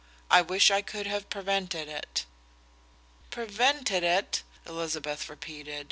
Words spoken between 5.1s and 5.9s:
repeated.